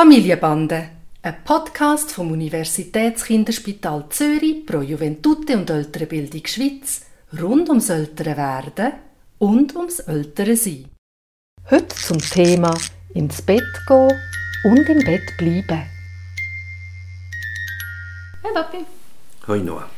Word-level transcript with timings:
Familienbande, 0.00 0.88
ein 1.20 1.44
Podcast 1.44 2.10
vom 2.12 2.32
Universitätskinderspital 2.32 4.06
Zürich 4.08 4.64
pro 4.64 4.80
Juventute 4.80 5.58
und 5.58 5.68
ältere 5.68 6.06
Bildung 6.06 6.46
Schweiz 6.46 7.02
rund 7.38 7.68
ums 7.68 7.90
ältere 7.90 8.34
Werden 8.34 8.92
und 9.38 9.76
ums 9.76 9.98
ältere 9.98 10.56
Sein. 10.56 10.86
Heute 11.70 11.94
zum 11.94 12.18
Thema 12.18 12.74
ins 13.12 13.42
Bett 13.42 13.62
gehen 13.86 14.18
und 14.64 14.88
im 14.88 15.04
Bett 15.04 15.36
bleiben. 15.36 15.82
Hey 18.40 18.54
Papi. 18.54 18.78
Hoi 19.48 19.58
Noah. 19.58 19.90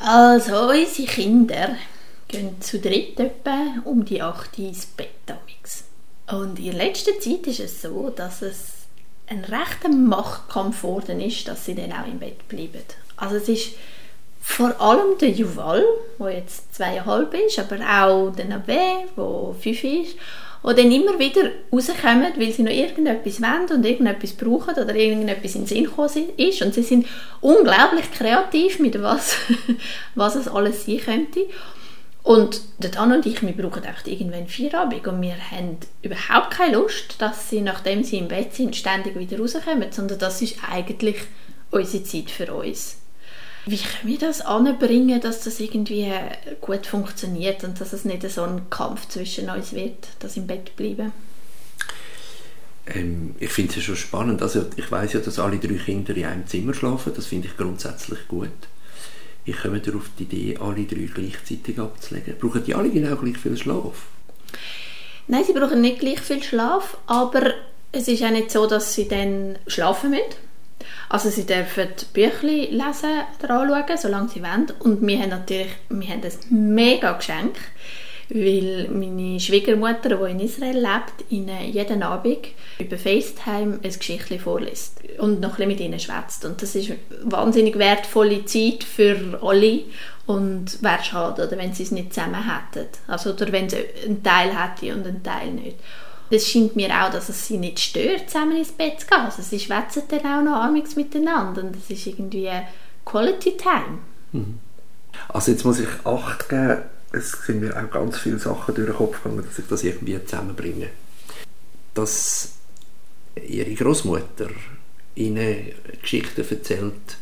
Also, 0.00 0.68
unsere 0.68 1.06
Kinder 1.06 1.76
gehen 2.26 2.60
zu 2.60 2.80
dritt 2.80 3.20
etwa 3.20 3.76
um 3.84 4.04
die 4.04 4.20
8 4.20 4.58
Uhr 4.58 4.64
ins 4.66 4.86
Bett. 4.86 5.08
Und 6.32 6.58
in 6.58 6.72
letzter 6.72 7.20
Zeit 7.20 7.46
ist 7.46 7.60
es 7.60 7.82
so, 7.82 8.10
dass 8.10 8.42
es 8.42 8.77
ein 9.30 9.44
rechter 9.44 9.88
Machtkampf 9.88 10.82
geworden 10.82 11.20
ist, 11.20 11.48
dass 11.48 11.64
sie 11.64 11.74
dann 11.74 11.92
auch 11.92 12.06
im 12.06 12.18
Bett 12.18 12.48
bleiben. 12.48 12.82
Also 13.16 13.36
es 13.36 13.48
ist 13.48 13.70
vor 14.40 14.80
allem 14.80 15.18
der 15.20 15.30
Juval, 15.30 15.84
der 16.18 16.30
jetzt 16.30 16.74
zweieinhalb 16.74 17.34
ist, 17.34 17.58
aber 17.58 17.76
auch 17.76 18.30
der 18.30 18.46
Nabe, 18.46 18.78
der 19.16 19.54
fünf 19.60 19.84
ist, 19.84 20.16
die 20.64 20.74
dann 20.74 20.90
immer 20.90 21.18
wieder 21.18 21.50
rauskommen, 21.72 22.32
weil 22.36 22.52
sie 22.52 22.62
noch 22.62 22.72
irgendetwas 22.72 23.42
wollen 23.42 23.70
und 23.70 23.84
irgendetwas 23.84 24.32
brauchen 24.32 24.74
oder 24.74 24.94
irgendetwas 24.94 25.54
in 25.54 25.62
den 25.62 25.66
Sinn 25.66 25.84
gekommen 25.84 26.30
ist. 26.36 26.62
Und 26.62 26.74
sie 26.74 26.82
sind 26.82 27.06
unglaublich 27.40 28.10
kreativ 28.10 28.78
mit 28.78 29.00
was, 29.00 29.36
was 30.14 30.34
es 30.34 30.48
alles 30.48 30.86
sein 30.86 30.98
könnte. 30.98 31.40
Und 32.28 32.60
der 32.76 32.90
Dan 32.90 33.10
und 33.12 33.24
ich, 33.24 33.40
wir 33.40 33.56
brauchen 33.56 33.84
echt 33.84 34.06
irgendwann 34.06 34.48
Feierabend 34.48 35.06
und 35.06 35.22
wir 35.22 35.50
haben 35.50 35.78
überhaupt 36.02 36.50
keine 36.50 36.76
Lust, 36.76 37.14
dass 37.20 37.48
sie, 37.48 37.62
nachdem 37.62 38.04
sie 38.04 38.18
im 38.18 38.28
Bett 38.28 38.54
sind, 38.54 38.76
ständig 38.76 39.18
wieder 39.18 39.38
rauskommen, 39.38 39.90
sondern 39.90 40.18
das 40.18 40.42
ist 40.42 40.56
eigentlich 40.70 41.16
unsere 41.70 42.04
Zeit 42.04 42.30
für 42.30 42.52
uns. 42.52 42.96
Wie 43.64 43.78
können 43.78 44.12
wir 44.12 44.18
das 44.18 44.42
anbringen, 44.42 45.22
dass 45.22 45.40
das 45.40 45.58
irgendwie 45.58 46.12
gut 46.60 46.86
funktioniert 46.86 47.64
und 47.64 47.80
dass 47.80 47.94
es 47.94 48.04
nicht 48.04 48.30
so 48.30 48.42
ein 48.42 48.68
Kampf 48.68 49.08
zwischen 49.08 49.48
uns 49.48 49.72
wird, 49.72 50.08
das 50.18 50.36
im 50.36 50.46
Bett 50.46 50.76
bleiben? 50.76 51.12
Ähm, 52.88 53.36
ich 53.38 53.52
finde 53.52 53.78
es 53.78 53.84
schon 53.84 53.96
spannend. 53.96 54.42
Also 54.42 54.66
ich 54.76 54.92
weiß 54.92 55.14
ja, 55.14 55.20
dass 55.20 55.38
alle 55.38 55.56
drei 55.56 55.76
Kinder 55.76 56.14
in 56.14 56.26
einem 56.26 56.46
Zimmer 56.46 56.74
schlafen. 56.74 57.14
Das 57.16 57.24
finde 57.24 57.48
ich 57.48 57.56
grundsätzlich 57.56 58.28
gut. 58.28 58.50
Wie 59.48 59.54
kommen 59.54 59.80
ihr 59.82 59.96
auf 59.96 60.10
die 60.18 60.24
Idee, 60.24 60.58
alle 60.60 60.84
drei 60.84 61.08
gleichzeitig 61.14 61.78
abzulegen? 61.78 62.34
Brauchen 62.38 62.62
die 62.64 62.74
alle 62.74 62.90
genau 62.90 63.16
gleich 63.16 63.38
viel 63.38 63.56
Schlaf? 63.56 64.02
Nein, 65.26 65.42
sie 65.42 65.54
brauchen 65.54 65.80
nicht 65.80 66.00
gleich 66.00 66.20
viel 66.20 66.42
Schlaf, 66.42 66.98
aber 67.06 67.54
es 67.90 68.08
ist 68.08 68.22
auch 68.22 68.30
nicht 68.30 68.50
so, 68.50 68.66
dass 68.66 68.94
sie 68.94 69.08
dann 69.08 69.58
schlafen 69.66 70.10
müssen. 70.10 70.36
Also 71.08 71.30
sie 71.30 71.46
dürfen 71.46 71.88
Bücher 72.12 72.46
lesen 72.46 73.22
oder 73.42 73.60
anschauen, 73.60 73.96
solange 73.96 74.28
sie 74.28 74.42
wollen. 74.42 74.70
Und 74.80 75.00
wir 75.06 75.18
haben 75.18 75.30
natürlich 75.30 75.72
wir 75.88 76.08
haben 76.08 76.22
ein 76.22 76.74
mega 76.74 77.12
Geschenk 77.12 77.56
weil 78.30 78.88
meine 78.90 79.40
Schwiegermutter, 79.40 80.16
die 80.16 80.32
in 80.32 80.40
Israel 80.40 80.76
lebt, 80.76 81.30
ihnen 81.30 81.72
jeden 81.72 82.02
Abend 82.02 82.48
über 82.78 82.98
FaceTime 82.98 83.80
ein 83.82 83.98
Geschichtchen 83.98 84.38
vorliest 84.38 85.00
und 85.18 85.40
noch 85.40 85.58
ein 85.58 85.68
mit 85.68 85.80
ihnen 85.80 86.00
schwätzt. 86.00 86.44
Und 86.44 86.62
das 86.62 86.74
ist 86.74 86.92
wahnsinnig 87.24 87.78
wertvolle 87.78 88.44
Zeit 88.44 88.84
für 88.84 89.38
alle 89.42 89.82
und 90.26 90.82
wäre 90.82 91.02
schade, 91.02 91.46
oder 91.46 91.56
wenn 91.56 91.72
sie 91.72 91.84
es 91.84 91.90
nicht 91.90 92.12
zusammen 92.12 92.44
hätten. 92.44 92.88
Also, 93.06 93.30
oder 93.30 93.50
wenn 93.50 93.68
sie 93.68 93.78
einen 94.04 94.22
Teil 94.22 94.50
hätte 94.50 94.94
und 94.94 95.06
einen 95.06 95.22
Teil 95.22 95.52
nicht. 95.52 95.78
Es 96.30 96.46
scheint 96.46 96.76
mir 96.76 96.90
auch, 96.90 97.10
dass 97.10 97.30
es 97.30 97.46
sie 97.46 97.56
nicht 97.56 97.80
stört, 97.80 98.28
zusammen 98.28 98.58
ins 98.58 98.72
Bett 98.72 99.00
zu 99.00 99.06
gehen. 99.06 99.20
Also 99.20 99.40
sie 99.40 99.58
schwätzen 99.58 100.02
dann 100.08 100.20
auch 100.20 100.42
noch 100.42 100.62
amigs 100.62 100.96
miteinander 100.96 101.62
und 101.62 101.74
es 101.76 101.88
ist 101.88 102.06
irgendwie 102.06 102.50
Quality 103.06 103.56
Time. 103.56 103.98
Mhm. 104.32 104.58
Also 105.28 105.52
jetzt 105.52 105.64
muss 105.64 105.80
ich 105.80 105.88
Acht 106.04 106.48
geben, 106.50 106.82
es 107.12 107.32
sind 107.46 107.60
mir 107.60 107.74
auch 107.74 107.90
ganz 107.90 108.18
viele 108.18 108.38
Sachen 108.38 108.74
durch 108.74 108.86
den 108.86 108.96
Kopf 108.96 109.22
gegangen, 109.22 109.44
dass 109.46 109.58
ich 109.58 109.66
das 109.66 109.82
irgendwie 109.82 110.22
zusammenbringe. 110.24 110.88
Dass 111.94 112.52
ihre 113.46 113.74
Großmutter 113.74 114.48
ihnen 115.18 115.72
Geschichten 116.00 116.44
erzählt, 116.48 117.18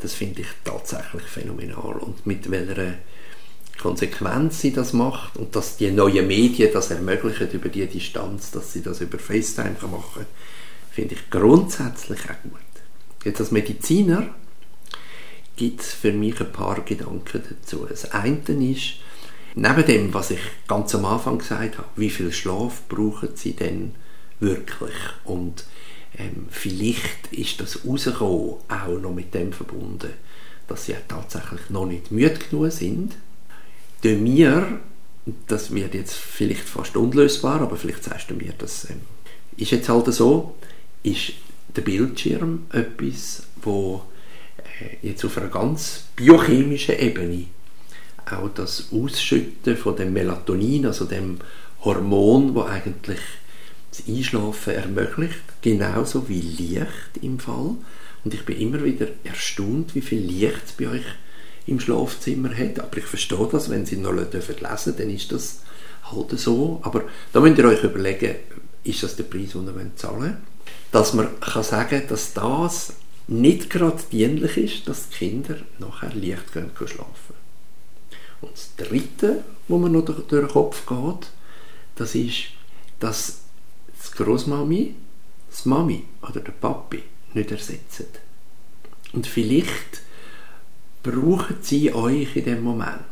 das 0.00 0.14
finde 0.14 0.42
ich 0.42 0.48
tatsächlich 0.64 1.22
phänomenal. 1.22 1.96
Und 1.98 2.26
mit 2.26 2.50
welcher 2.50 2.94
Konsequenz 3.80 4.60
sie 4.60 4.72
das 4.72 4.92
macht 4.92 5.36
und 5.36 5.54
dass 5.54 5.76
die 5.76 5.90
neuen 5.90 6.26
Medien 6.26 6.70
das 6.72 6.90
ermöglichen 6.90 7.50
über 7.52 7.68
die 7.68 7.86
Distanz, 7.86 8.50
dass 8.50 8.72
sie 8.72 8.82
das 8.82 9.00
über 9.00 9.18
FaceTime 9.18 9.76
machen 9.82 10.02
kann, 10.14 10.26
finde 10.90 11.14
ich 11.14 11.30
grundsätzlich 11.30 12.20
auch 12.24 12.42
gut. 12.42 12.60
Jetzt 13.24 13.40
als 13.40 13.50
Mediziner 13.50 14.34
gibt 15.56 15.80
es 15.80 15.92
für 15.92 16.12
mich 16.12 16.40
ein 16.40 16.52
paar 16.52 16.80
Gedanken 16.82 17.42
dazu. 17.48 17.86
Das 17.88 18.12
eine 18.12 18.38
ist, 18.70 18.94
Neben 19.60 19.86
dem, 19.86 20.14
was 20.14 20.30
ich 20.30 20.40
ganz 20.68 20.94
am 20.94 21.04
Anfang 21.04 21.38
gesagt 21.38 21.78
habe, 21.78 21.88
wie 21.96 22.10
viel 22.10 22.32
Schlaf 22.32 22.82
brauchen 22.88 23.30
sie 23.34 23.54
denn 23.54 23.94
wirklich? 24.38 24.94
Und 25.24 25.64
ähm, 26.18 26.46
vielleicht 26.50 27.32
ist 27.32 27.60
das 27.60 27.84
rausgekommen 27.86 28.56
auch 28.68 29.00
noch 29.00 29.14
mit 29.14 29.32
dem 29.34 29.52
verbunden, 29.52 30.12
dass 30.66 30.86
sie 30.86 30.92
ja 30.92 30.98
tatsächlich 31.06 31.70
noch 31.70 31.86
nicht 31.86 32.10
müde 32.10 32.38
genug 32.50 32.72
sind. 32.72 33.16
Bei 34.02 34.14
mir, 34.14 34.80
das 35.46 35.72
wird 35.74 35.94
jetzt 35.94 36.14
vielleicht 36.14 36.68
fast 36.68 36.96
unlösbar, 36.96 37.60
aber 37.60 37.76
vielleicht 37.76 38.04
sagst 38.04 38.30
du 38.30 38.34
mir, 38.34 38.52
das 38.58 38.90
ähm, 38.90 39.00
ist 39.56 39.70
jetzt 39.70 39.88
halt 39.88 40.12
so, 40.12 40.56
ist 41.02 41.32
der 41.74 41.82
Bildschirm 41.82 42.66
etwas, 42.72 43.44
wo 43.62 44.02
äh, 44.80 45.06
jetzt 45.06 45.24
auf 45.24 45.36
einer 45.38 45.48
ganz 45.48 46.04
biochemischen 46.16 46.98
Ebene 46.98 47.44
auch 48.26 48.50
das 48.54 48.88
Ausschütten 48.92 49.76
von 49.76 49.96
dem 49.96 50.12
Melatonin, 50.12 50.86
also 50.86 51.04
dem 51.04 51.38
Hormon, 51.82 52.54
wo 52.54 52.62
eigentlich 52.62 53.20
das 53.90 54.02
Einschlafen 54.06 54.74
ermöglicht, 54.74 55.42
genauso 55.62 56.28
wie 56.28 56.40
Licht 56.40 57.22
im 57.22 57.38
Fall. 57.38 57.76
Und 58.24 58.34
ich 58.34 58.44
bin 58.44 58.58
immer 58.58 58.84
wieder 58.84 59.08
erstaunt, 59.24 59.94
wie 59.94 60.00
viel 60.00 60.20
Licht 60.20 60.62
es 60.66 60.72
bei 60.72 60.88
euch 60.88 61.04
im 61.66 61.80
Schlafzimmer 61.80 62.50
hat. 62.56 62.80
Aber 62.80 62.96
ich 62.98 63.04
verstehe 63.04 63.48
das, 63.50 63.70
wenn 63.70 63.86
Sie 63.86 63.96
noch 63.96 64.12
lesen 64.12 64.30
dürfen, 64.30 64.56
dann 64.60 65.10
ist 65.10 65.32
das 65.32 65.60
halt 66.04 66.38
so. 66.38 66.80
Aber 66.82 67.04
da 67.32 67.40
müsst 67.40 67.58
ihr 67.58 67.64
euch 67.64 67.84
überlegen, 67.84 68.36
ist 68.84 69.02
das 69.02 69.16
der 69.16 69.24
Preis, 69.24 69.52
den 69.52 69.66
ihr 69.66 69.96
zahlen 69.96 70.20
wollt? 70.20 70.36
Dass 70.92 71.14
man 71.14 71.28
kann 71.40 71.62
sagen 71.62 72.02
dass 72.08 72.32
das 72.32 72.94
nicht 73.26 73.68
gerade 73.68 74.02
dienlich 74.10 74.56
ist, 74.56 74.88
dass 74.88 75.10
die 75.10 75.16
Kinder 75.16 75.56
nachher 75.78 76.14
Licht 76.14 76.50
schlafen 76.50 76.74
können. 76.74 77.38
Und 78.40 78.52
das 78.52 78.74
Dritte, 78.76 79.44
wo 79.66 79.78
mir 79.78 79.90
noch 79.90 80.04
durch 80.04 80.26
den 80.28 80.48
Kopf 80.48 80.86
geht, 80.86 81.30
das 81.96 82.14
ist, 82.14 82.44
dass 83.00 83.40
das 84.10 84.16
Großmami 84.16 84.94
das 85.50 85.64
Mami 85.64 86.04
oder 86.22 86.40
der 86.40 86.52
Papi 86.52 87.02
nicht 87.34 87.50
ersetzen. 87.50 88.06
Und 89.12 89.26
vielleicht 89.26 90.02
brauchen 91.02 91.56
sie 91.62 91.92
euch 91.92 92.36
in 92.36 92.44
dem 92.44 92.62
Moment. 92.62 93.02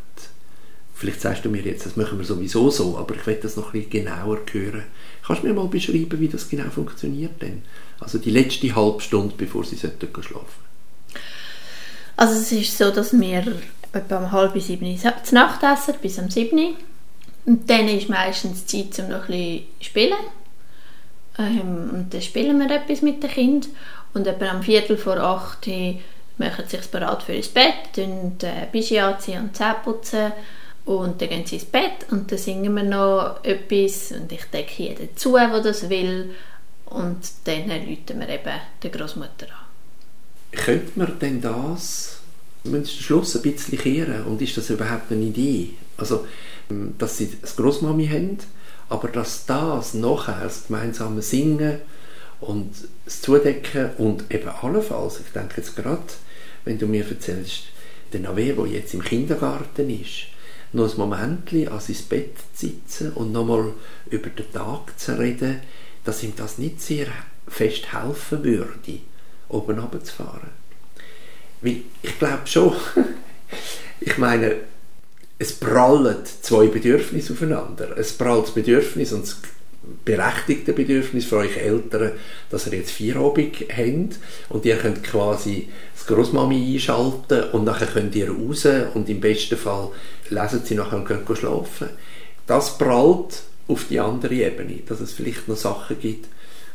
Vielleicht 0.94 1.20
sagst 1.20 1.44
du 1.44 1.50
mir 1.50 1.62
jetzt, 1.62 1.84
das 1.84 1.96
machen 1.96 2.18
wir 2.18 2.24
sowieso 2.24 2.70
so, 2.70 2.96
aber 2.96 3.14
ich 3.16 3.26
will 3.26 3.38
das 3.42 3.56
noch 3.56 3.72
bisschen 3.72 3.90
genauer 3.90 4.38
hören. 4.50 4.84
Kannst 5.26 5.42
du 5.42 5.46
mir 5.46 5.54
mal 5.54 5.68
beschreiben, 5.68 6.20
wie 6.20 6.28
das 6.28 6.48
genau 6.48 6.70
funktioniert 6.70 7.40
denn? 7.42 7.62
Also 8.00 8.18
die 8.18 8.30
letzte 8.30 8.74
halbe 8.74 9.00
Stunde, 9.00 9.34
bevor 9.36 9.64
sie 9.64 9.76
schlafen 9.76 9.98
sollten. 10.12 10.46
Also 12.16 12.34
es 12.34 12.50
ist 12.50 12.78
so, 12.78 12.90
dass 12.90 13.12
wir 13.12 13.60
etwa 13.92 14.18
um 14.18 14.32
halb 14.32 14.60
sieben 14.60 14.98
zu 14.98 15.34
Nacht 15.34 15.62
essen, 15.62 15.94
bis 16.00 16.18
um 16.18 16.30
sieben 16.30 16.76
Und 17.44 17.68
dann 17.68 17.88
ist 17.88 18.08
meistens 18.08 18.66
Zeit, 18.66 18.98
um 18.98 19.10
noch 19.10 19.28
ein 19.28 19.28
bisschen 19.28 19.66
zu 19.80 19.84
spielen. 19.84 20.45
Ähm, 21.38 21.90
und 21.92 22.14
dann 22.14 22.22
spielen 22.22 22.58
wir 22.58 22.70
etwas 22.74 23.02
mit 23.02 23.22
den 23.22 23.30
Kindern. 23.30 23.70
Und 24.14 24.26
etwa 24.26 24.46
am 24.46 24.62
Viertel 24.62 24.96
vor 24.96 25.18
acht 25.18 25.66
machen 26.38 26.64
sie 26.68 26.76
sich 26.76 26.86
bereit 26.88 27.22
für 27.22 27.34
ins 27.34 27.48
Bett, 27.48 27.92
tun 27.94 28.36
äh, 28.42 28.66
Bischi 28.70 28.98
anziehen 28.98 29.42
und 29.42 29.56
Zähne 29.56 29.76
putzen. 29.84 30.32
Und 30.84 31.20
dann 31.20 31.28
gehen 31.28 31.44
sie 31.44 31.56
ins 31.56 31.64
Bett 31.64 32.06
und 32.10 32.30
dann 32.30 32.38
singen 32.38 32.74
wir 32.74 32.84
noch 32.84 33.42
etwas 33.42 34.12
und 34.12 34.30
ich 34.30 34.44
decke 34.44 34.82
jeden 34.84 35.16
zu, 35.16 35.34
der 35.34 35.60
das 35.60 35.88
will. 35.90 36.34
Und 36.86 37.18
dann 37.44 37.70
rufen 37.70 38.20
wir 38.20 38.28
eben 38.28 38.60
die 38.82 38.90
Großmutter 38.90 39.46
an. 39.46 39.66
Könnte 40.52 40.92
man 40.94 41.18
denn 41.18 41.40
das 41.40 42.20
müssen 42.66 42.84
den 42.84 42.86
Schluss 42.86 43.36
ein 43.36 43.42
bisschen 43.42 43.78
kehren. 43.78 44.24
Und 44.24 44.42
ist 44.42 44.56
das 44.56 44.70
überhaupt 44.70 45.10
eine 45.10 45.24
Idee? 45.24 45.70
Also, 45.96 46.26
ähm, 46.70 46.94
dass 46.98 47.18
sie 47.18 47.36
das 47.40 47.56
Großmami 47.56 48.06
haben, 48.08 48.38
aber 48.88 49.08
dass 49.08 49.46
das 49.46 49.94
nachher 49.94 50.40
das 50.42 50.66
gemeinsame 50.66 51.22
Singen 51.22 51.80
und 52.40 52.72
das 53.04 53.22
Zudecken 53.22 53.90
und 53.98 54.30
eben 54.32 54.48
allenfalls, 54.48 55.20
ich 55.20 55.32
denke 55.32 55.54
jetzt 55.58 55.76
gerade, 55.76 56.02
wenn 56.64 56.78
du 56.78 56.86
mir 56.86 57.08
erzählst, 57.08 57.64
der 58.12 58.20
Nave, 58.20 58.52
der 58.52 58.66
jetzt 58.66 58.94
im 58.94 59.02
Kindergarten 59.02 59.90
ist, 59.90 60.26
noch 60.72 60.92
ein 60.92 60.98
Moment 60.98 61.52
an 61.52 61.80
sein 61.80 61.96
Bett 62.08 62.36
zu 62.54 62.66
sitzen 62.66 63.12
und 63.12 63.32
nochmal 63.32 63.72
über 64.10 64.28
den 64.30 64.52
Tag 64.52 64.98
zu 64.98 65.18
reden, 65.18 65.60
dass 66.04 66.22
ihm 66.22 66.34
das 66.36 66.58
nicht 66.58 66.80
sehr 66.80 67.06
fest 67.48 67.92
helfen 67.92 68.44
würde, 68.44 69.00
oben 69.48 69.78
runterzufahren. 69.78 70.50
Weil 71.60 71.82
ich 72.02 72.18
glaube 72.18 72.46
schon, 72.46 72.74
ich 74.00 74.18
meine, 74.18 74.56
es 75.38 75.52
prallen 75.52 76.16
zwei 76.40 76.66
Bedürfnisse 76.68 77.34
aufeinander. 77.34 77.96
Es 77.98 78.12
prallt 78.12 78.44
das 78.44 78.54
Bedürfnis 78.54 79.12
und 79.12 79.22
das 79.22 79.36
berechtigte 80.04 80.72
Bedürfnis 80.72 81.26
für 81.26 81.38
euch 81.38 81.56
Eltern, 81.56 82.12
dass 82.50 82.66
ihr 82.66 82.78
jetzt 82.78 82.90
Feierabend 82.90 83.56
habt 83.68 84.18
und 84.48 84.64
ihr 84.64 84.76
könnt 84.76 85.04
quasi 85.04 85.68
das 85.94 86.06
Großmami 86.06 86.74
einschalten 86.74 87.50
und 87.52 87.64
nachher 87.64 87.86
könnt 87.86 88.16
ihr 88.16 88.30
raus 88.30 88.66
und 88.94 89.08
im 89.08 89.20
besten 89.20 89.56
Fall 89.56 89.90
lesen 90.30 90.62
sie 90.64 90.74
nachher 90.74 90.96
und 90.98 91.04
können 91.04 91.36
schlafen. 91.36 91.90
Das 92.46 92.78
prallt 92.78 93.42
auf 93.68 93.86
die 93.88 94.00
andere 94.00 94.34
Ebene, 94.34 94.80
dass 94.86 95.00
es 95.00 95.12
vielleicht 95.12 95.46
noch 95.48 95.56
Sachen 95.56 96.00
gibt, 96.00 96.26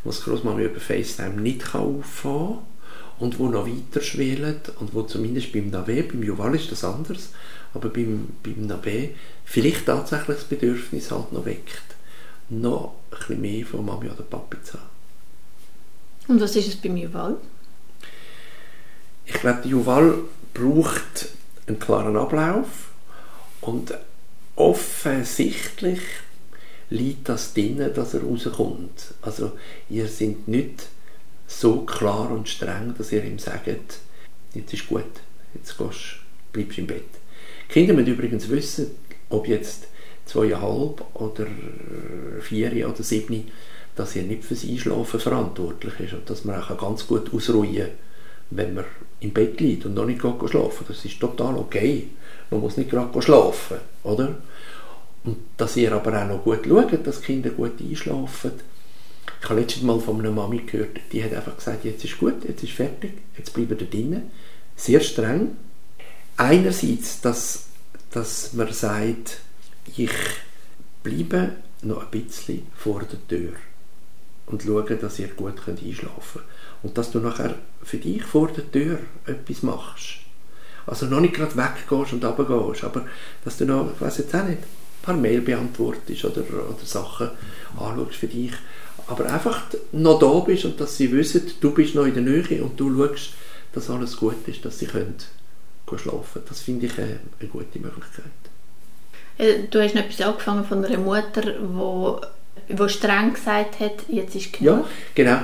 was 0.03 0.23
Großmami 0.23 0.65
über 0.65 0.79
FaceTime 0.79 1.41
nicht 1.41 1.71
kann 1.71 1.99
auffahren 1.99 2.59
und 3.21 3.37
wo 3.37 3.47
noch 3.49 3.67
weiter 3.67 4.01
schwelen 4.01 4.59
und 4.79 4.95
wo 4.95 5.03
zumindest 5.03 5.53
beim 5.53 5.69
Nave, 5.69 6.01
beim 6.01 6.23
Juval 6.23 6.55
ist 6.55 6.71
das 6.71 6.83
anders, 6.83 7.29
aber 7.71 7.89
beim, 7.89 8.29
beim 8.41 8.65
Nave 8.65 9.09
vielleicht 9.45 9.85
tatsächlich 9.85 10.37
das 10.37 10.45
Bedürfnis 10.45 11.11
halt 11.11 11.31
noch 11.31 11.45
weckt, 11.45 11.83
noch 12.49 12.95
ein 13.11 13.17
bisschen 13.19 13.41
mehr 13.41 13.65
von 13.65 13.85
Mami 13.85 14.09
oder 14.09 14.23
Papi 14.23 14.57
zu 14.63 14.73
haben. 14.73 14.89
Und 16.29 16.41
was 16.41 16.55
ist 16.55 16.67
es 16.67 16.75
beim 16.75 16.97
Juval? 16.97 17.37
Ich 19.27 19.33
glaube, 19.33 19.61
der 19.61 19.71
Juval 19.71 20.15
braucht 20.55 21.29
einen 21.67 21.79
klaren 21.79 22.17
Ablauf 22.17 22.89
und 23.61 23.93
offensichtlich 24.55 26.01
liegt 26.89 27.29
das 27.29 27.53
drin, 27.53 27.87
dass 27.93 28.15
er 28.15 28.23
rauskommt. 28.23 29.13
Also 29.21 29.51
ihr 29.91 30.07
seid 30.07 30.47
nicht 30.47 30.87
so 31.59 31.81
klar 31.81 32.31
und 32.31 32.47
streng, 32.47 32.95
dass 32.97 33.11
ihr 33.11 33.23
ihm 33.23 33.39
sagt, 33.39 33.67
jetzt 33.67 34.73
ist 34.73 34.87
gut, 34.87 35.03
jetzt 35.53 35.77
gehst, 35.77 36.17
bleibst 36.53 36.77
im 36.77 36.87
Bett. 36.87 37.03
Die 37.69 37.73
Kinder 37.73 37.93
müssen 37.93 38.13
übrigens 38.13 38.49
wissen, 38.49 38.91
ob 39.29 39.47
jetzt 39.47 39.87
zweieinhalb 40.25 41.03
oder 41.13 41.47
vier 42.41 42.89
oder 42.89 43.03
sieben, 43.03 43.51
dass 43.95 44.15
ihr 44.15 44.23
nicht 44.23 44.45
fürs 44.45 44.63
Einschlafen 44.63 45.19
verantwortlich 45.19 45.99
ist 45.99 46.13
und 46.13 46.29
dass 46.29 46.45
man 46.45 46.61
auch 46.61 46.77
ganz 46.77 47.05
gut 47.05 47.33
ausruhen 47.33 47.75
kann, 47.75 47.89
wenn 48.51 48.73
man 48.73 48.85
im 49.19 49.31
Bett 49.31 49.59
liegt 49.59 49.85
und 49.85 49.93
noch 49.93 50.05
nicht 50.05 50.21
schlafen 50.21 50.85
Das 50.87 51.05
ist 51.05 51.19
total 51.19 51.57
okay. 51.57 52.07
Man 52.49 52.61
muss 52.61 52.77
nicht 52.77 52.89
gerade 52.89 53.21
schlafen, 53.21 53.77
oder? 54.03 54.35
Und 55.23 55.37
dass 55.57 55.77
ihr 55.77 55.91
aber 55.93 56.21
auch 56.21 56.27
noch 56.27 56.43
gut 56.43 56.65
schaut, 56.67 57.05
dass 57.05 57.21
Kinder 57.21 57.51
gut 57.51 57.79
einschlafen. 57.79 58.53
Ich 59.41 59.49
habe 59.49 59.59
letztes 59.59 59.81
Mal 59.81 59.99
von 59.99 60.19
einer 60.19 60.31
Mami 60.31 60.59
gehört, 60.59 60.99
die 61.11 61.23
hat 61.23 61.33
einfach 61.33 61.57
gesagt, 61.57 61.83
jetzt 61.83 62.05
ist 62.05 62.19
gut, 62.19 62.45
jetzt 62.47 62.63
ist 62.63 62.73
fertig, 62.73 63.13
jetzt 63.37 63.53
bleiben 63.53 63.79
wir 63.79 63.87
drinnen. 63.87 64.31
Sehr 64.75 64.99
streng. 64.99 65.57
Einerseits, 66.37 67.21
dass, 67.21 67.65
dass 68.11 68.53
man 68.53 68.71
sagt, 68.71 69.41
ich 69.95 70.11
bleibe 71.01 71.55
noch 71.81 72.03
ein 72.03 72.11
bisschen 72.11 72.67
vor 72.75 73.01
der 73.01 73.27
Tür 73.27 73.53
und 74.45 74.61
schaue, 74.61 74.83
dass 74.95 75.17
ihr 75.17 75.29
gut 75.29 75.55
einschlafen 75.67 76.11
könnt. 76.33 76.45
Und 76.83 76.97
dass 76.97 77.11
du 77.11 77.19
nachher 77.19 77.55
für 77.83 77.97
dich 77.97 78.23
vor 78.23 78.49
der 78.49 78.71
Tür 78.71 78.99
etwas 79.25 79.63
machst. 79.63 80.19
Also 80.85 81.05
noch 81.07 81.19
nicht 81.19 81.33
gerade 81.33 81.55
weggehst 81.55 82.13
und 82.13 82.23
runtergehst, 82.23 82.83
aber 82.83 83.05
dass 83.43 83.57
du 83.57 83.65
noch, 83.65 83.91
ich 83.93 84.01
weiß 84.01 84.19
jetzt 84.19 84.35
auch 84.35 84.43
nicht, 84.43 84.59
ein 84.59 85.03
paar 85.03 85.17
Mail 85.17 85.41
beantwortest 85.41 86.25
oder, 86.25 86.41
oder 86.41 86.85
Sachen 86.85 87.29
anschaust 87.77 88.15
für 88.15 88.27
dich. 88.27 88.53
Aber 89.07 89.25
einfach 89.31 89.63
noch 89.91 90.19
da 90.19 90.39
bist 90.39 90.65
und 90.65 90.79
dass 90.79 90.97
sie 90.97 91.11
wissen, 91.11 91.51
du 91.59 91.71
bist 91.71 91.95
noch 91.95 92.05
in 92.05 92.13
der 92.13 92.23
Nähe 92.23 92.63
und 92.63 92.79
du 92.79 92.95
schaust, 92.95 93.33
dass 93.73 93.89
alles 93.89 94.17
gut 94.17 94.47
ist, 94.47 94.63
dass 94.65 94.79
sie 94.79 94.87
können 94.87 95.15
schlafen 95.97 96.41
Das 96.47 96.61
finde 96.61 96.85
ich 96.85 96.97
eine, 96.97 97.19
eine 97.37 97.49
gute 97.49 97.77
Möglichkeit. 97.77 98.31
Äh, 99.37 99.63
du 99.69 99.83
hast 99.83 99.93
noch 99.93 100.03
etwas 100.03 100.21
angefangen 100.21 100.63
von 100.63 100.85
einer 100.85 100.97
Mutter, 100.97 101.41
die 101.41 102.77
wo 102.77 102.87
streng 102.87 103.33
gesagt 103.33 103.79
hat, 103.79 104.07
jetzt 104.07 104.35
ist 104.35 104.53
genug. 104.53 104.85
Ja, 104.85 104.89
genau. 105.15 105.39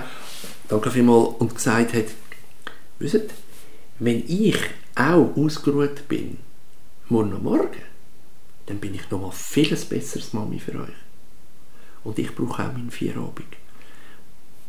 Danke 0.70 0.92
vielmals. 0.92 1.36
Und 1.40 1.56
gesagt 1.56 1.94
hat, 1.94 2.06
wisst 3.00 3.22
wenn 4.00 4.24
ich 4.28 4.58
auch 4.96 5.36
ausgeruht 5.36 6.08
bin, 6.08 6.38
morgen 7.10 7.42
Morgen, 7.44 7.82
dann 8.68 8.78
bin 8.78 8.94
ich 8.94 9.10
noch 9.10 9.22
mal 9.22 9.32
vieles 9.32 9.86
besseres 9.86 10.34
Mami 10.34 10.60
für 10.60 10.80
euch. 10.80 11.07
Und 12.08 12.18
ich 12.20 12.34
brauche 12.34 12.64
auch 12.64 12.72
meinen 12.72 12.90
Feierabend. 12.90 13.54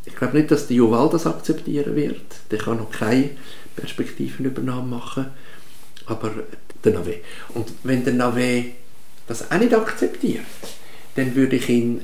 Ich 0.05 0.17
glaube 0.17 0.37
nicht, 0.37 0.51
dass 0.51 0.67
der 0.67 0.77
Joval 0.77 1.09
das 1.09 1.25
akzeptieren 1.25 1.95
wird. 1.95 2.21
Der 2.51 2.59
kann 2.59 2.79
noch 2.79 2.91
keine 2.91 3.31
Perspektivenübernahme 3.77 4.89
machen. 4.89 5.27
Aber 6.07 6.33
der 6.83 6.93
Nave. 6.95 7.21
Und 7.55 7.69
wenn 7.85 8.05
der 8.05 8.15
Nave 8.15 8.65
das 9.29 9.53
auch 9.53 9.59
nicht 9.59 9.73
akzeptiert, 9.73 10.43
dann 11.15 11.33
würde 11.37 11.57
ich 11.57 11.69
ihn 11.69 12.03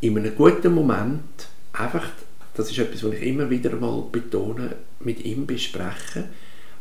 in 0.00 0.16
einem 0.16 0.34
guten 0.34 0.74
Moment 0.74 1.48
einfach, 1.74 2.06
das 2.54 2.70
ist 2.70 2.78
etwas, 2.78 3.04
was 3.04 3.12
ich 3.12 3.22
immer 3.22 3.50
wieder 3.50 3.76
mal 3.76 4.02
betone, 4.10 4.76
mit 5.00 5.22
ihm 5.26 5.44
besprechen, 5.44 6.24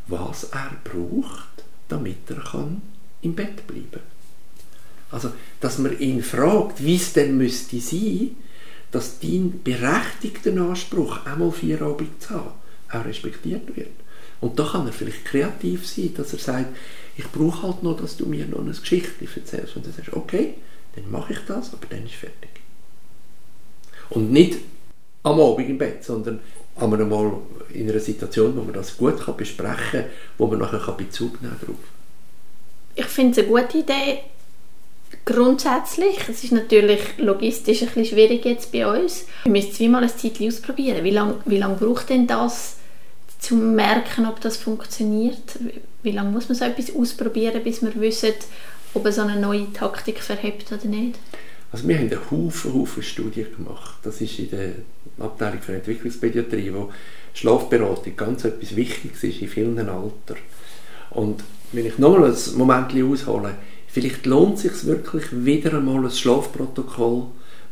was 0.08 0.46
er 0.46 0.72
braucht, 0.86 1.66
damit 1.90 2.30
er 2.30 2.38
kann 2.38 2.82
im 3.24 3.36
Bett 3.36 3.68
bleiben 3.68 3.92
kann. 3.92 4.19
Also, 5.12 5.32
dass 5.60 5.80
man 5.80 5.98
ihn 6.00 6.24
fragt, 6.24 6.84
wie 6.84 6.96
es 6.96 7.14
denn 7.14 7.38
müsste 7.38 7.80
sein, 7.80 8.36
dass 8.92 9.20
dein 9.20 9.62
berechtigter 9.64 10.52
Anspruch, 10.62 11.26
einmal 11.26 11.52
vier 11.52 11.82
Abend 11.82 12.22
zu 12.22 12.32
haben, 12.32 12.52
auch 12.92 13.06
respektiert 13.06 13.76
wird. 13.76 13.90
Und 14.42 14.58
da 14.58 14.64
kann 14.64 14.88
er 14.88 14.94
vielleicht 14.94 15.26
kreativ 15.26 15.88
sein, 15.88 16.14
dass 16.16 16.34
er 16.34 16.40
sagt, 16.40 16.78
ich 17.18 17.28
brauche 17.32 17.64
halt 17.64 17.84
noch, 17.84 17.98
dass 17.98 18.18
du 18.18 18.26
mir 18.26 18.46
noch 18.46 18.60
eine 18.60 18.72
Geschichte 18.72 19.26
erzählst. 19.36 19.76
Und 19.76 19.86
dann 19.86 19.94
sagst 19.94 20.12
du, 20.14 20.18
okay, 20.18 20.56
dann 20.96 21.12
mache 21.12 21.34
ich 21.34 21.40
das, 21.48 21.74
aber 21.74 21.86
dann 21.90 22.06
ist 22.06 22.16
fertig. 22.16 22.50
Und 24.10 24.32
nicht 24.32 24.60
am 25.24 25.40
Abend 25.40 25.70
im 25.70 25.78
Bett, 25.78 26.04
sondern 26.04 26.40
einmal 26.76 27.34
in 27.74 27.90
einer 27.90 28.00
Situation, 28.00 28.56
wo 28.56 28.62
man 28.62 28.74
das 28.74 28.98
gut 28.98 29.38
besprechen 29.38 29.76
kann, 29.92 30.06
wo 30.38 30.48
man 30.48 30.60
nachher 30.60 30.94
Bezug 30.94 31.42
nehmen 31.42 31.56
kann 31.60 31.76
Ich 32.96 33.06
finde 33.06 33.42
es 33.42 33.48
eine 33.48 33.62
gute 33.62 33.78
Idee, 33.80 34.20
Grundsätzlich, 35.26 36.18
es 36.28 36.44
ist 36.44 36.52
natürlich 36.52 37.18
logistisch 37.18 37.82
ein 37.82 37.88
bisschen 37.88 38.06
schwierig 38.06 38.46
jetzt 38.46 38.72
bei 38.72 38.88
uns. 38.88 39.26
Wir 39.44 39.52
müssen 39.52 39.74
zweimal 39.74 40.04
ein 40.04 40.10
Zeit 40.10 40.42
ausprobieren. 40.42 41.04
Wie 41.04 41.12
lange 41.12 41.36
wie 41.46 41.58
lang 41.58 41.78
braucht 41.78 42.10
denn 42.10 42.28
das, 42.28 42.78
um 43.28 43.42
zu 43.42 43.56
merken, 43.56 44.26
ob 44.26 44.42
das 44.42 44.58
funktioniert? 44.58 45.60
Wie 46.04 46.12
lange 46.12 46.32
muss 46.32 46.50
man 46.50 46.58
so 46.58 46.66
etwas 46.66 46.96
ausprobieren, 46.96 47.64
bis 47.64 47.82
wir 47.82 47.94
wissen, 48.00 48.34
ob 48.94 49.06
es 49.06 49.20
eine 49.20 49.40
neue 49.40 49.72
Taktik 49.74 50.20
verhebt 50.20 50.72
oder 50.72 50.86
nicht? 50.86 51.16
Also 51.72 51.88
wir 51.88 51.98
haben 51.98 52.12
einen 52.12 52.32
Haufen, 52.32 52.74
Haufen 52.74 53.04
Studien 53.04 53.48
gemacht. 53.56 54.00
Das 54.04 54.22
ist 54.22 54.40
in 54.40 54.50
der 54.50 54.72
Abteilung 55.20 55.62
für 55.62 55.76
Entwicklungspädiatrie, 55.76 56.74
wo 56.74 56.92
Schlafberatung 57.34 58.16
ganz 58.16 58.46
etwas 58.46 58.76
Wichtiges 58.76 59.24
ist 59.24 59.42
in 59.42 59.48
vielen 59.48 59.78
Alter. 59.78 60.36
Und 61.12 61.44
wenn 61.72 61.86
ich 61.86 61.98
nochmal 61.98 62.32
ein 62.32 62.58
Moment 62.58 62.94
aushole, 63.04 63.56
Vielleicht 63.92 64.28
lohnt 64.28 64.58
es 64.58 64.62
sich 64.62 64.86
wirklich 64.86 65.26
wieder 65.32 65.74
einmal 65.74 66.06
ein 66.06 66.12
Schlafprotokoll 66.12 67.24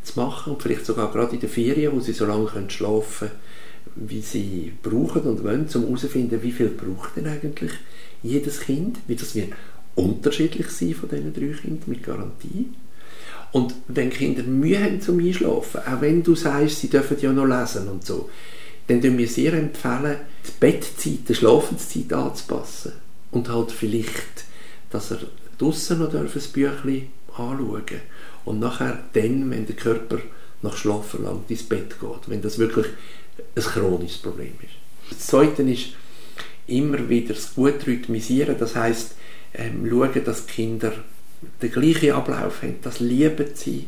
zu 0.01 0.19
machen 0.19 0.53
und 0.53 0.63
vielleicht 0.63 0.85
sogar 0.85 1.11
gerade 1.11 1.35
in 1.35 1.41
den 1.41 1.49
Ferien, 1.49 1.93
wo 1.93 1.99
sie 1.99 2.13
so 2.13 2.25
lange 2.25 2.47
können 2.47 2.71
schlafen 2.71 3.29
können, 3.29 4.07
wie 4.07 4.21
sie 4.21 4.73
brauchen 4.81 5.21
und 5.21 5.43
wollen, 5.43 5.67
um 5.75 5.83
herauszufinden, 5.83 6.41
wie 6.41 6.51
viel 6.51 6.69
braucht 6.69 7.15
denn 7.15 7.27
eigentlich 7.27 7.71
jedes 8.23 8.61
Kind, 8.61 8.97
wie 9.07 9.15
das 9.15 9.35
wird 9.35 9.53
unterschiedlich 9.93 10.69
sein 10.69 10.95
von 10.95 11.09
diesen 11.09 11.33
drei 11.33 11.55
Kindern 11.55 11.83
mit 11.85 12.03
Garantie. 12.03 12.69
Und 13.51 13.75
wenn 13.87 14.09
Kinder 14.09 14.43
Mühe 14.43 14.83
haben 14.83 15.01
zum 15.01 15.19
Einschlafen, 15.19 15.81
auch 15.81 16.01
wenn 16.01 16.23
du 16.23 16.35
sagst, 16.35 16.79
sie 16.79 16.89
dürfen 16.89 17.17
ja 17.21 17.31
noch 17.31 17.45
lesen 17.45 17.87
und 17.89 18.05
so, 18.05 18.29
dann 18.87 18.97
empfehlen 18.97 19.17
wir 19.17 19.27
sehr 19.27 19.53
empfehlen, 19.53 20.17
die 20.47 20.51
Bettzeit, 20.59 21.29
die 21.29 21.35
Schlafenszeit 21.35 22.11
anzupassen. 22.11 23.06
Und 23.31 23.49
halt 23.49 23.71
vielleicht, 23.71 24.45
dass 24.89 25.11
er 25.11 25.19
draussen 25.57 25.99
noch 25.99 26.13
ein 26.13 26.27
Büchlein 26.27 27.09
anschauen 27.29 28.01
und 28.45 28.59
nachher 28.59 29.03
dann, 29.13 29.51
wenn 29.51 29.65
der 29.65 29.75
Körper 29.75 30.19
nach 30.61 30.75
Schlaf 30.75 31.09
verlangt, 31.09 31.49
ins 31.49 31.63
Bett 31.63 31.99
geht, 31.99 32.29
wenn 32.29 32.41
das 32.41 32.57
wirklich 32.57 32.87
ein 33.55 33.61
chronisches 33.61 34.19
Problem 34.19 34.53
ist. 34.61 35.11
Das 35.11 35.27
Zweite 35.27 35.63
ist 35.63 35.89
immer 36.67 37.07
wieder 37.09 37.33
das 37.33 37.53
gut 37.53 37.85
rhythmisieren, 37.85 38.55
das 38.57 38.75
heißt 38.75 39.15
ähm, 39.53 39.87
schauen, 39.89 40.23
dass 40.23 40.47
Kinder 40.47 40.93
den 41.61 41.71
gleichen 41.71 42.11
Ablauf 42.11 42.63
haben, 42.63 42.77
das 42.81 42.99
lieben 42.99 43.47
sie. 43.53 43.87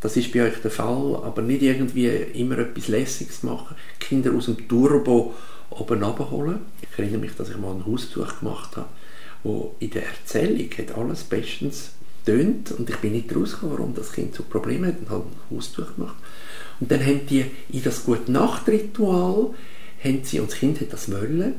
Das 0.00 0.16
ist 0.16 0.32
bei 0.32 0.42
euch 0.44 0.58
der 0.62 0.70
Fall, 0.70 1.20
aber 1.22 1.42
nicht 1.42 1.62
irgendwie 1.62 2.06
immer 2.08 2.58
etwas 2.58 2.88
Lässiges 2.88 3.42
machen. 3.42 3.76
Kinder 3.98 4.32
aus 4.32 4.46
dem 4.46 4.66
Turbo 4.66 5.34
oben 5.70 6.02
abholen. 6.04 6.60
Ich 6.82 6.98
erinnere 6.98 7.20
mich, 7.20 7.36
dass 7.36 7.50
ich 7.50 7.56
mal 7.56 7.74
ein 7.74 7.86
Hausbesuch 7.86 8.40
gemacht 8.40 8.76
habe 8.76 8.88
wo 9.42 9.74
in 9.78 9.90
der 9.90 10.06
Erzählung 10.06 10.68
hat 10.76 10.96
alles 10.96 11.24
bestens 11.24 11.92
tönt 12.24 12.72
und 12.72 12.88
ich 12.90 12.96
bin 12.96 13.12
nicht 13.12 13.34
rausgekommen, 13.34 13.78
warum 13.78 13.94
das 13.94 14.12
Kind 14.12 14.34
so 14.34 14.42
Probleme 14.42 14.88
hat 14.88 15.00
und 15.00 15.10
habe 15.10 15.24
ein 15.24 15.56
Hausbesuch 15.56 15.94
gemacht. 15.96 16.16
Und 16.78 16.90
dann 16.90 17.04
haben 17.04 17.26
die 17.26 17.46
in 17.70 17.82
das 17.82 18.04
Gute-Nacht-Ritual, 18.04 19.54
haben 20.02 20.20
sie, 20.24 20.40
und 20.40 20.50
das 20.50 20.58
Kind 20.58 20.80
hat 20.80 20.92
das 20.92 21.10
wollen, 21.10 21.54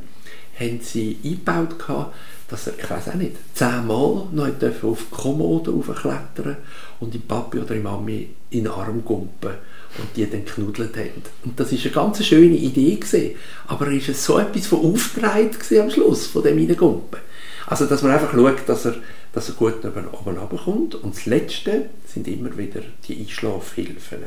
haben 0.59 0.79
sie 0.81 1.17
eingebaut 1.23 1.79
gehabt, 1.79 2.15
dass 2.51 2.67
er, 2.67 2.73
ich 2.77 2.89
weiß 2.89 3.09
auch 3.09 3.15
nicht, 3.15 3.37
zehnmal 3.55 4.27
noch 4.31 4.47
auf 4.83 4.99
die 4.99 5.15
Kommode 5.15 5.71
raufklettern 5.71 6.57
und 6.99 7.13
die 7.13 7.19
Papi 7.19 7.59
oder 7.59 7.73
die 7.73 7.79
Mami 7.79 8.29
in 8.49 8.65
den 8.65 8.71
Arm 8.71 9.03
gumpen 9.05 9.51
und 9.97 10.15
die 10.15 10.29
dann 10.29 10.45
knudelt 10.45 10.95
haben. 10.95 11.23
Und 11.45 11.59
das 11.59 11.71
ist 11.71 11.85
eine 11.85 11.93
ganz 11.93 12.23
schöne 12.23 12.55
Idee 12.55 12.95
gewesen. 12.95 13.35
Aber 13.67 13.87
er 13.87 13.93
ist 13.93 14.23
so 14.23 14.37
etwas 14.37 14.67
von 14.67 14.79
aufgereiht 14.79 15.57
am 15.79 15.89
Schluss, 15.89 16.27
von 16.27 16.43
dem 16.43 16.57
Reingumpen. 16.57 17.19
Also, 17.67 17.85
dass 17.85 18.01
man 18.01 18.11
einfach 18.11 18.33
schaut, 18.33 18.67
dass 18.67 18.85
er, 18.85 18.95
dass 19.31 19.47
er 19.47 19.55
gut 19.55 19.83
oben 19.85 20.37
runterkommt. 20.37 20.95
Und 20.95 21.15
das 21.15 21.25
Letzte 21.25 21.89
sind 22.05 22.27
immer 22.27 22.57
wieder 22.57 22.81
die 23.07 23.19
Einschlafhilfen. 23.21 24.19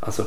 Also, 0.00 0.26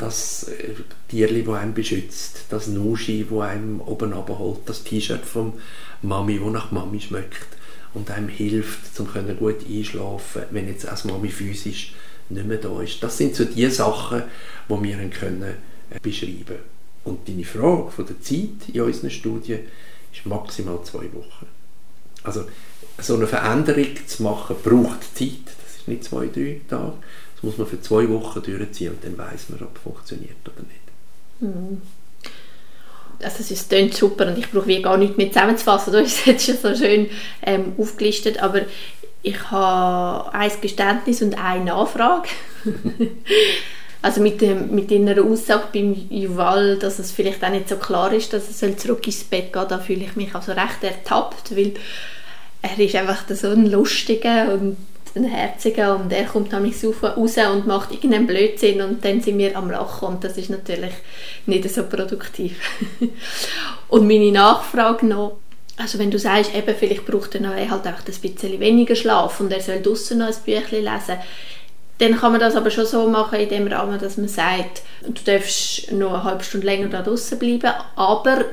das 0.00 0.44
äh, 0.44 0.74
Tierli, 1.08 1.44
das 1.44 1.54
einem 1.56 1.74
beschützt, 1.74 2.44
das 2.48 2.66
Nuschi, 2.66 3.26
das 3.30 3.40
einem 3.40 3.80
oben 3.80 4.12
runterholt, 4.12 4.60
das 4.66 4.82
T-Shirt 4.82 5.24
vom 5.24 5.54
Mami, 6.02 6.38
das 6.38 6.52
nach 6.52 6.70
Mami 6.70 7.00
schmeckt 7.00 7.56
und 7.94 8.10
einem 8.10 8.28
hilft, 8.28 8.98
um 8.98 9.08
gut 9.38 9.66
einschlafen 9.68 10.42
wenn 10.50 10.68
jetzt 10.68 10.88
als 10.88 11.04
Mami 11.04 11.28
physisch 11.28 11.94
nicht 12.28 12.46
mehr 12.46 12.58
da 12.58 12.80
ist. 12.80 13.02
Das 13.02 13.18
sind 13.18 13.34
so 13.34 13.44
die 13.44 13.68
Sachen, 13.68 14.22
die 14.68 14.82
wir 14.82 15.08
können 15.10 15.42
äh, 15.42 16.00
beschreiben 16.00 16.58
Und 17.04 17.28
deine 17.28 17.44
Frage 17.44 17.90
von 17.90 18.06
der 18.06 18.20
Zeit 18.20 18.72
in 18.72 18.80
unseren 18.80 19.10
Studien 19.10 19.60
ist 20.12 20.26
maximal 20.26 20.82
zwei 20.84 21.12
Wochen. 21.12 21.46
Also 22.22 22.44
so 22.98 23.16
eine 23.16 23.26
Veränderung 23.26 23.96
zu 24.06 24.22
machen, 24.22 24.56
braucht 24.62 25.16
Zeit. 25.16 25.44
Das 25.46 25.76
ist 25.76 25.88
nicht 25.88 26.04
zwei, 26.04 26.26
drei 26.26 26.60
Tage. 26.68 26.94
Das 27.40 27.50
muss 27.50 27.58
man 27.58 27.66
für 27.66 27.80
zwei 27.80 28.08
Wochen 28.10 28.42
durchziehen 28.42 28.92
und 28.92 29.04
dann 29.04 29.16
weiß 29.16 29.48
man, 29.48 29.62
ob 29.62 29.76
es 29.76 29.82
funktioniert 29.82 30.36
oder 30.44 30.62
nicht. 30.62 30.80
Mhm. 31.40 31.80
Also 33.22 33.52
es 33.52 33.68
klingt 33.68 33.94
super 33.94 34.26
und 34.26 34.38
ich 34.38 34.50
brauche 34.50 34.66
wie 34.66 34.82
gar 34.82 34.96
nichts 34.96 35.16
mehr 35.16 35.32
zusammenzufassen. 35.32 35.92
Du 35.92 36.00
hast 36.00 36.20
es 36.20 36.26
jetzt 36.26 36.44
schon 36.44 36.56
so 36.56 36.74
schön 36.74 37.08
ähm, 37.42 37.72
aufgelistet, 37.78 38.42
aber 38.42 38.62
ich 39.22 39.50
habe 39.50 40.34
ein 40.34 40.50
Geständnis 40.60 41.22
und 41.22 41.34
eine 41.42 41.66
Nachfrage. 41.66 42.28
also 44.02 44.20
mit, 44.20 44.40
dem, 44.40 44.74
mit 44.74 44.90
deiner 44.90 45.22
Aussage 45.22 45.64
beim 45.72 45.94
Juval, 46.10 46.78
dass 46.78 46.98
es 46.98 47.10
vielleicht 47.10 47.44
auch 47.44 47.50
nicht 47.50 47.68
so 47.68 47.76
klar 47.76 48.12
ist, 48.12 48.32
dass 48.32 48.62
er 48.62 48.76
zurück 48.76 49.06
ins 49.06 49.24
Bett 49.24 49.52
gehen 49.52 49.66
da 49.68 49.78
fühle 49.78 50.04
ich 50.04 50.16
mich 50.16 50.34
also 50.34 50.52
recht 50.52 50.82
ertappt, 50.82 51.56
weil 51.56 51.72
er 52.62 52.78
ist 52.78 52.94
einfach 52.94 53.24
so 53.28 53.48
ein 53.48 53.66
lustiger 53.66 54.52
und 54.52 54.76
ein 55.16 55.24
herziger 55.24 55.96
und 55.96 56.12
er 56.12 56.24
kommt 56.24 56.52
nämlich 56.52 56.76
raus 56.84 57.36
und 57.52 57.66
macht 57.66 57.92
irgendeinen 57.92 58.26
Blödsinn 58.26 58.80
und 58.80 59.04
dann 59.04 59.20
sind 59.20 59.38
wir 59.38 59.56
am 59.56 59.70
Lachen 59.70 60.08
und 60.08 60.24
das 60.24 60.36
ist 60.36 60.50
natürlich 60.50 60.92
nicht 61.46 61.68
so 61.68 61.84
produktiv. 61.84 62.56
und 63.88 64.06
meine 64.06 64.32
Nachfrage 64.32 65.06
noch, 65.06 65.38
also 65.76 65.98
wenn 65.98 66.10
du 66.10 66.18
sagst, 66.18 66.54
eben, 66.54 66.74
vielleicht 66.76 67.06
braucht 67.06 67.34
er 67.34 67.40
noch 67.40 67.54
halt 67.54 67.86
einfach 67.86 68.06
ein 68.06 68.20
bisschen 68.20 68.60
weniger 68.60 68.94
Schlaf 68.94 69.40
und 69.40 69.52
er 69.52 69.60
soll 69.60 69.82
draußen 69.82 70.18
noch 70.18 70.28
ein 70.28 70.34
Büchlein 70.44 70.84
lesen, 70.84 71.18
dann 71.98 72.18
kann 72.18 72.32
man 72.32 72.40
das 72.40 72.56
aber 72.56 72.70
schon 72.70 72.86
so 72.86 73.08
machen 73.08 73.38
in 73.38 73.48
dem 73.48 73.66
Rahmen, 73.66 73.98
dass 73.98 74.16
man 74.16 74.28
sagt, 74.28 74.82
du 75.02 75.22
darfst 75.24 75.92
noch 75.92 76.14
eine 76.14 76.24
halbe 76.24 76.44
Stunde 76.44 76.66
länger 76.66 76.88
da 76.88 77.02
draußen 77.02 77.38
bleiben, 77.38 77.72
aber 77.94 78.46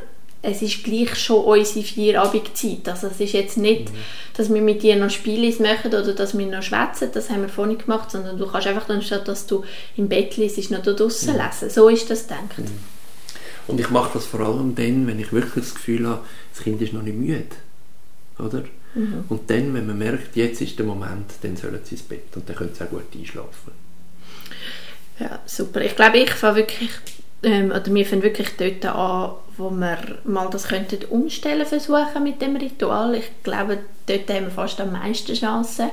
es 0.47 0.61
ist 0.61 0.83
gleich 0.83 1.15
schon 1.15 1.43
unsere 1.43 1.85
Vierabendzeit. 1.85 2.87
Also 2.87 3.07
es 3.07 3.19
ist 3.19 3.33
jetzt 3.33 3.57
nicht, 3.57 3.91
mhm. 3.91 3.97
dass 4.35 4.53
wir 4.53 4.61
mit 4.61 4.81
dir 4.81 4.95
noch 4.95 5.09
Spiele 5.09 5.53
machen 5.61 5.87
oder 5.87 6.13
dass 6.13 6.37
wir 6.37 6.45
noch 6.45 6.63
schwätzen, 6.63 7.09
das 7.13 7.29
haben 7.29 7.41
wir 7.41 7.49
vorhin 7.49 7.77
gemacht, 7.77 8.11
sondern 8.11 8.37
du 8.37 8.47
kannst 8.47 8.67
einfach, 8.67 8.87
anstatt 8.89 9.27
dass 9.27 9.45
du 9.45 9.65
im 9.97 10.07
Bett 10.07 10.37
liest, 10.37 10.71
noch 10.71 10.81
da 10.81 10.93
draußen 10.93 11.33
mhm. 11.33 11.41
lesen. 11.41 11.69
So 11.69 11.89
ist 11.89 12.09
das 12.09 12.23
gedacht. 12.23 12.57
Mhm. 12.57 12.65
Und 13.67 13.79
ich 13.81 13.89
mache 13.89 14.11
das 14.13 14.25
vor 14.25 14.39
allem 14.39 14.73
dann, 14.75 15.05
wenn 15.07 15.19
ich 15.19 15.33
wirklich 15.33 15.65
das 15.65 15.75
Gefühl 15.75 16.07
habe, 16.07 16.21
das 16.53 16.63
Kind 16.63 16.81
ist 16.81 16.93
noch 16.93 17.03
nicht 17.03 17.17
müde. 17.17 17.43
Oder? 18.39 18.63
Mhm. 18.95 19.25
Und 19.27 19.49
dann, 19.49 19.73
wenn 19.73 19.85
man 19.85 19.97
merkt, 19.97 20.37
jetzt 20.37 20.61
ist 20.61 20.79
der 20.79 20.85
Moment, 20.85 21.29
dann 21.41 21.57
sollen 21.57 21.79
sie 21.83 21.95
ins 21.95 22.03
Bett 22.03 22.35
und 22.35 22.47
dann 22.47 22.55
können 22.55 22.73
sie 22.73 22.85
auch 22.85 22.89
gut 22.89 23.03
einschlafen. 23.13 23.73
Ja, 25.19 25.39
super. 25.45 25.81
Ich 25.81 25.95
glaube, 25.95 26.19
ich 26.19 26.31
fange 26.31 26.57
wirklich, 26.57 26.91
ähm, 27.43 27.71
oder 27.71 27.93
wir 27.93 28.05
fangen 28.05 28.23
wirklich 28.23 28.49
dort 28.57 28.85
an, 28.85 29.31
wo 29.57 29.69
wir 29.69 29.97
mal 30.23 30.49
das 30.49 30.67
könnten 30.67 31.05
umstellen 31.05 31.65
versuchen 31.65 32.23
mit 32.23 32.41
dem 32.41 32.55
Ritual. 32.55 33.15
Ich 33.15 33.43
glaube, 33.43 33.79
dort 34.05 34.29
haben 34.29 34.45
wir 34.45 34.51
fast 34.51 34.79
am 34.79 34.93
meisten 34.93 35.33
Chancen. 35.33 35.89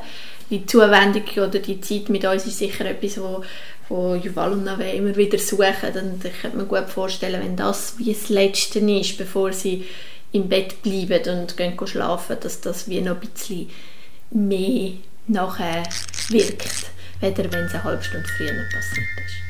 Die 0.50 0.66
Zuwendung 0.66 1.24
oder 1.36 1.58
die 1.58 1.80
Zeit 1.80 2.10
mit 2.10 2.24
uns 2.24 2.46
ist 2.46 2.58
sicher 2.58 2.84
etwas, 2.84 3.18
wo 3.18 3.42
wo 3.88 4.14
Yuval 4.14 4.52
und 4.52 4.64
Nave 4.64 4.90
immer 4.90 5.14
wieder 5.16 5.38
suchen. 5.38 5.92
Und 5.94 6.24
ich 6.24 6.40
könnte 6.40 6.56
mir 6.56 6.64
gut 6.64 6.88
vorstellen, 6.88 7.42
wenn 7.42 7.56
das 7.56 7.98
wie 7.98 8.12
das 8.12 8.28
Letzte 8.28 8.78
ist, 8.78 9.18
bevor 9.18 9.52
sie 9.52 9.84
im 10.32 10.48
Bett 10.48 10.82
bleiben 10.82 11.40
und 11.40 11.56
gehen 11.56 11.86
schlafen, 11.86 12.36
dass 12.40 12.60
das 12.60 12.88
wie 12.88 13.00
noch 13.00 13.20
ein 13.20 13.28
bisschen 13.28 13.70
mehr 14.30 14.92
nachher 15.26 15.84
wirkt, 16.28 16.86
weder 17.20 17.52
wenn 17.52 17.64
es 17.66 17.74
eine 17.74 17.84
halbe 17.84 18.02
Stunde 18.02 18.28
früher 18.36 18.48
passiert 18.72 19.06
ist. 19.26 19.43